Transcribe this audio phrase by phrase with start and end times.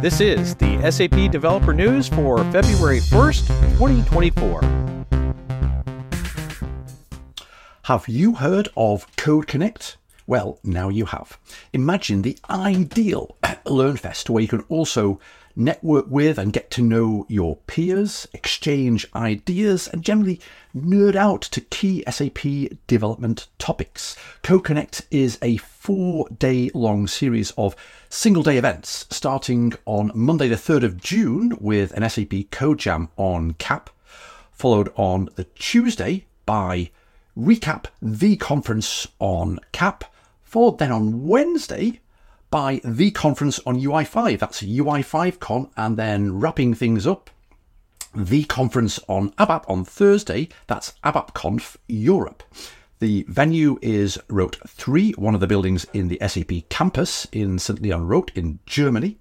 [0.00, 4.62] This is the SAP Developer News for February 1st, 2024.
[7.82, 9.96] Have you heard of Code Connect?
[10.28, 11.36] Well, now you have.
[11.72, 15.18] Imagine the ideal LearnFest where you can also
[15.58, 20.40] network with and get to know your peers, exchange ideas, and generally
[20.74, 22.38] nerd out to key SAP
[22.86, 24.16] development topics.
[24.42, 27.74] Code Connect is a four day long series of
[28.08, 33.08] single day events starting on Monday, the 3rd of June, with an SAP Code Jam
[33.16, 33.90] on CAP,
[34.52, 36.90] followed on the Tuesday by
[37.36, 40.04] reCAP the conference on CAP,
[40.42, 42.00] followed then on Wednesday
[42.50, 44.38] by the conference on UI5.
[44.38, 47.30] That's UI5Con, and then wrapping things up,
[48.14, 50.48] the conference on ABAP on Thursday.
[50.66, 52.42] That's ABAPConf Europe.
[53.00, 57.80] The venue is Rot 3, one of the buildings in the SAP campus in St.
[57.80, 59.18] Leon-Rot in Germany.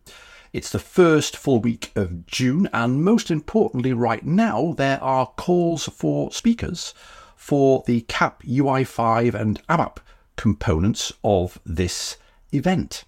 [0.54, 5.87] It's the first full week of June, and most importantly, right now, there are calls
[5.90, 6.96] for speakers
[7.35, 9.98] for the CAP UI5 and ABAP
[10.37, 12.18] components of this
[12.52, 13.04] event.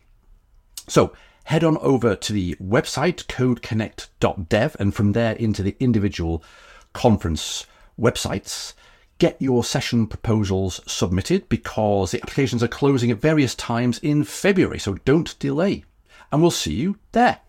[0.90, 6.44] So head on over to the website codeconnect.dev and from there into the individual
[6.94, 7.68] conference
[8.00, 8.74] websites.
[9.20, 14.80] Get your session proposals submitted because the applications are closing at various times in February,
[14.80, 15.84] so don't delay.
[16.32, 17.40] And we'll see you there.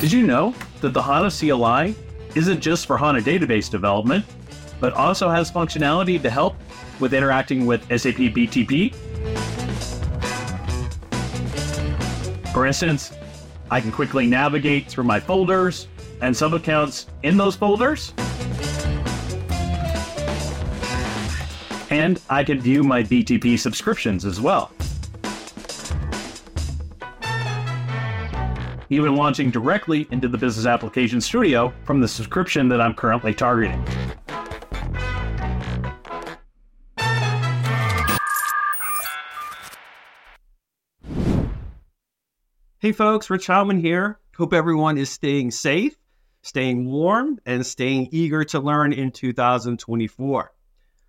[0.00, 1.94] Did you know that the HANA CLI
[2.34, 4.24] isn't just for HANA database development,
[4.80, 6.56] but also has functionality to help
[7.00, 8.94] with interacting with SAP BTP.
[12.52, 13.12] For instance,
[13.70, 15.88] I can quickly navigate through my folders
[16.20, 18.12] and sub accounts in those folders.
[21.90, 24.70] And I can view my BTP subscriptions as well.
[28.94, 33.84] Even launching directly into the Business Application Studio from the subscription that I'm currently targeting.
[42.78, 44.20] Hey folks, Rich Heilman here.
[44.36, 45.96] Hope everyone is staying safe,
[46.42, 50.52] staying warm, and staying eager to learn in 2024.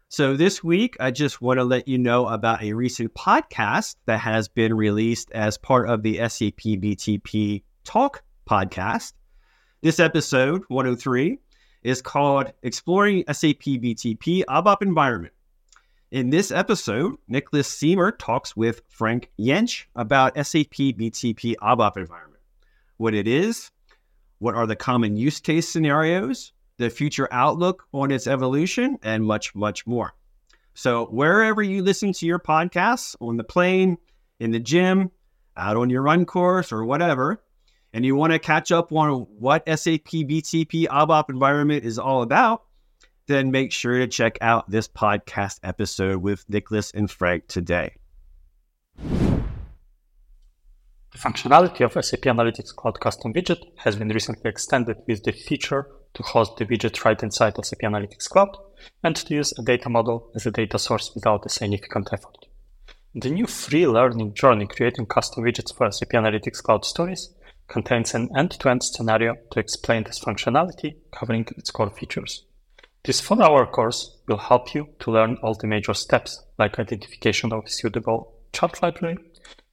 [0.07, 4.22] So, this week, I just want to let you know about a recent podcast that
[4.22, 9.13] has been released as part of the SAP BTP Talk podcast.
[9.81, 11.38] This episode, 103,
[11.84, 15.34] is called Exploring SAP BTP ABAP Environment.
[16.12, 22.41] In this episode, Nicholas Siemer talks with Frank Jentsch about SAP BTP ABAP environment,
[22.97, 23.69] what it is,
[24.40, 29.53] what are the common use case scenarios, the future outlook on its evolution, and much,
[29.53, 30.16] much more.
[30.74, 33.97] So, wherever you listen to your podcasts, on the plane,
[34.40, 35.12] in the gym,
[35.56, 37.41] out on your run course, or whatever,
[37.95, 42.63] and you want to catch up on what SAP BTP ABAP environment is all about,
[43.28, 47.94] then make sure to check out this podcast episode with Nicholas and Frank today.
[48.97, 49.47] The
[51.17, 56.23] functionality of SAP Analytics Cloud Custom Widget has been recently extended with the feature to
[56.23, 58.57] host the widget right inside SAP Analytics Cloud
[59.03, 62.47] and to use a data model as a data source without a significant effort.
[63.13, 67.29] The new free learning journey creating custom widgets for SAP Analytics Cloud Stories
[67.68, 72.46] contains an end-to-end scenario to explain this functionality covering its core features.
[73.03, 77.66] This four-hour course will help you to learn all the major steps like identification of
[77.66, 79.18] a suitable chart library,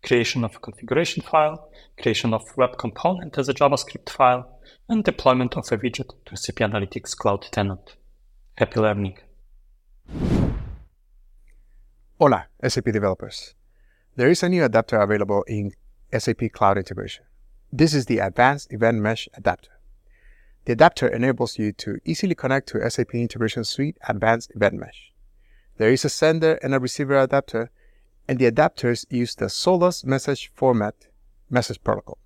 [0.02, 1.70] creation of a configuration file,
[2.00, 6.56] creation of web component as a JavaScript file, and deployment of a widget to SAP
[6.56, 7.96] Analytics Cloud tenant.
[8.56, 9.18] Happy learning!
[12.18, 13.54] Hola, SAP developers.
[14.16, 15.72] There is a new adapter available in
[16.16, 17.24] SAP Cloud Integration.
[17.74, 19.70] This is the Advanced Event Mesh Adapter.
[20.66, 25.10] The adapter enables you to easily connect to SAP Integration Suite Advanced Event Mesh.
[25.78, 27.70] There is a sender and a receiver adapter,
[28.28, 31.06] and the adapters use the Solace message format
[31.48, 32.18] message protocol.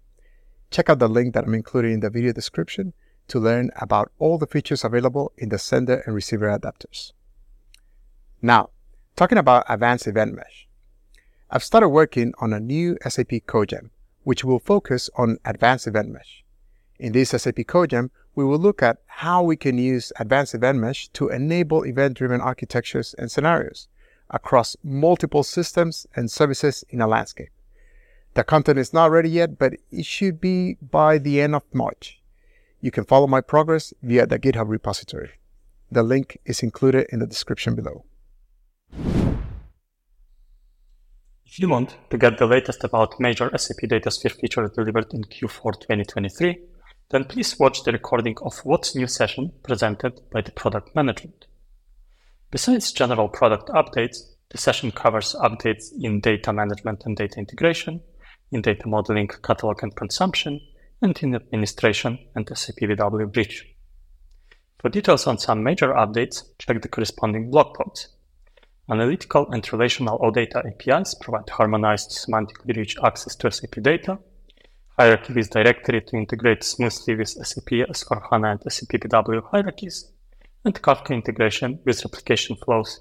[0.72, 2.92] Check out the link that I'm including in the video description
[3.28, 7.12] to learn about all the features available in the sender and receiver adapters.
[8.42, 8.70] Now,
[9.14, 10.66] talking about Advanced Event Mesh.
[11.52, 13.90] I've started working on a new SAP CodeJam,
[14.26, 16.42] which will focus on Advanced Event Mesh.
[16.98, 21.06] In this SAP CodeJam, we will look at how we can use Advanced Event Mesh
[21.10, 23.86] to enable event-driven architectures and scenarios
[24.28, 27.50] across multiple systems and services in a landscape.
[28.34, 32.20] The content is not ready yet, but it should be by the end of March.
[32.80, 35.34] You can follow my progress via the GitHub repository.
[35.92, 38.15] The link is included in the description below.「
[41.56, 46.58] If you want to get the latest about major SAP DataSphere features delivered in Q4 2023,
[47.08, 51.46] then please watch the recording of What's New session presented by the product management.
[52.50, 54.18] Besides general product updates,
[54.50, 58.02] the session covers updates in data management and data integration,
[58.52, 60.60] in data modeling, catalog and consumption,
[61.00, 63.64] and in administration and SAP BW Bridge.
[64.78, 68.08] For details on some major updates, check the corresponding blog posts.
[68.88, 74.16] Analytical and relational OData APIs provide harmonized semantically rich access to SAP data.
[74.96, 80.12] Hierarchy-based directory to integrate smoothly with SAP S4HANA and SAP BW hierarchies.
[80.64, 83.00] And Kafka integration with replication flows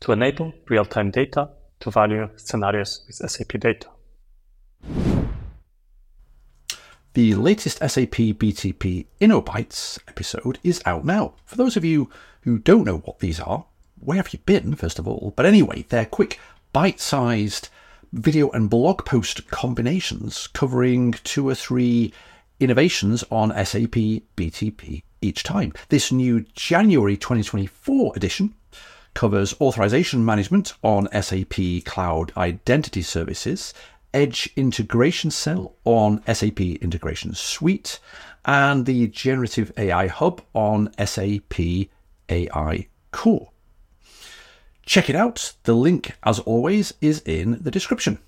[0.00, 1.48] to enable real-time data
[1.80, 3.88] to value scenarios with SAP data.
[7.14, 11.34] The latest SAP BTP InnoBytes episode is out now.
[11.46, 12.10] For those of you
[12.42, 13.64] who don't know what these are,
[14.00, 15.32] where have you been, first of all?
[15.36, 16.38] But anyway, they're quick,
[16.72, 17.68] bite sized
[18.12, 22.12] video and blog post combinations covering two or three
[22.58, 25.72] innovations on SAP BTP each time.
[25.88, 28.54] This new January 2024 edition
[29.14, 33.74] covers authorization management on SAP Cloud Identity Services,
[34.12, 38.00] Edge Integration Cell on SAP Integration Suite,
[38.44, 41.60] and the Generative AI Hub on SAP
[42.28, 43.50] AI Core.
[44.86, 45.52] Check it out.
[45.64, 48.18] The link, as always, is in the description.